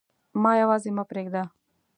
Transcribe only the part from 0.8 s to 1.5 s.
مه پریږده